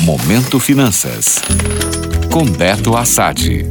[0.00, 1.42] Momento Finanças.
[2.32, 3.66] Com Beto Assad.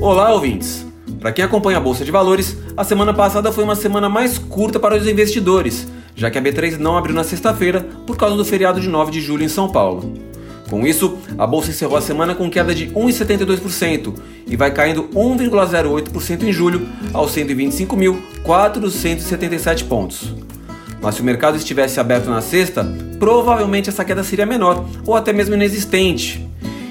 [0.00, 0.86] Olá, ouvintes.
[1.20, 4.80] Para quem acompanha a Bolsa de Valores, a semana passada foi uma semana mais curta
[4.80, 8.80] para os investidores, já que a B3 não abriu na sexta-feira por causa do feriado
[8.80, 10.14] de 9 de julho em São Paulo.
[10.70, 14.14] Com isso, a bolsa encerrou a semana com queda de 1,72%
[14.46, 20.34] e vai caindo 1,08% em julho aos 125.477 pontos.
[21.00, 22.86] Mas se o mercado estivesse aberto na sexta,
[23.18, 26.46] provavelmente essa queda seria menor ou até mesmo inexistente.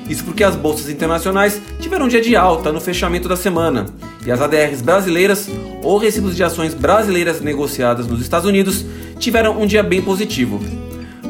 [0.10, 3.88] Isso porque as bolsas internacionais tiveram um dia de alta no fechamento da semana
[4.26, 5.50] e as ADRs brasileiras
[5.82, 8.86] ou recibos de ações brasileiras negociadas nos Estados Unidos
[9.18, 10.60] tiveram um dia bem positivo.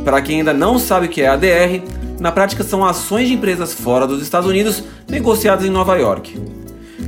[0.03, 1.81] Para quem ainda não sabe o que é ADR,
[2.19, 6.39] na prática são ações de empresas fora dos Estados Unidos negociadas em Nova York.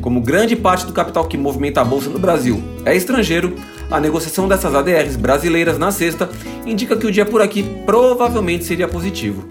[0.01, 3.55] Como grande parte do capital que movimenta a bolsa no Brasil é estrangeiro,
[3.89, 6.29] a negociação dessas ADRs brasileiras na sexta
[6.65, 9.45] indica que o dia por aqui provavelmente seria positivo.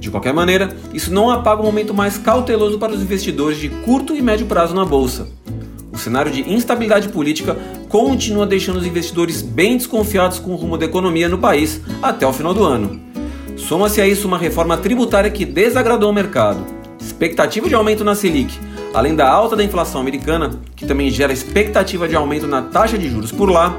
[0.00, 4.14] De qualquer maneira, isso não apaga o momento mais cauteloso para os investidores de curto
[4.14, 5.28] e médio prazo na bolsa.
[5.92, 7.56] O cenário de instabilidade política
[7.88, 12.32] continua deixando os investidores bem desconfiados com o rumo da economia no país até o
[12.32, 13.00] final do ano.
[13.56, 16.66] Soma-se a isso uma reforma tributária que desagradou o mercado,
[17.00, 18.58] expectativa de aumento na Selic,
[18.94, 23.10] além da alta da inflação americana, que também gera expectativa de aumento na taxa de
[23.10, 23.76] juros por lá,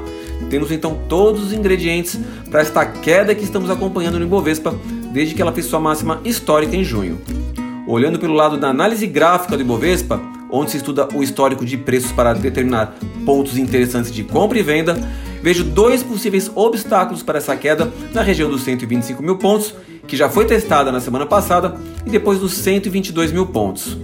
[0.50, 4.74] temos então todos os ingredientes para esta queda que estamos acompanhando no Ibovespa
[5.12, 7.18] desde que ela fez sua máxima histórica em junho.
[7.88, 12.12] Olhando pelo lado da análise gráfica do Ibovespa, onde se estuda o histórico de preços
[12.12, 14.96] para determinar pontos interessantes de compra e venda,
[15.42, 19.74] vejo dois possíveis obstáculos para essa queda na região dos 125 mil pontos,
[20.06, 23.96] que já foi testada na semana passada, e depois dos 122 mil pontos.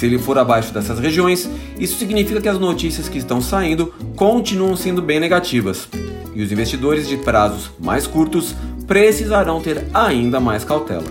[0.00, 1.46] Se ele for abaixo dessas regiões,
[1.78, 5.86] isso significa que as notícias que estão saindo continuam sendo bem negativas,
[6.34, 8.54] e os investidores de prazos mais curtos
[8.86, 11.04] precisarão ter ainda mais cautela.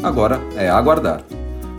[0.00, 1.24] Agora é aguardar.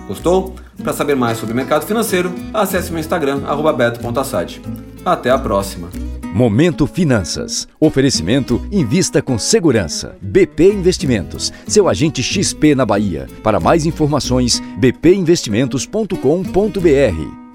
[0.06, 0.54] Gostou?
[0.84, 3.40] Para saber mais sobre o mercado financeiro, acesse meu Instagram,
[3.78, 4.62] beto.assad.
[5.06, 6.09] Até a próxima!
[6.34, 7.68] Momento Finanças.
[7.80, 10.18] Oferecimento Invista com Segurança.
[10.22, 11.54] BP Investimentos.
[11.68, 13.28] Seu agente XP na Bahia.
[13.44, 17.49] Para mais informações, bpinvestimentos.com.br.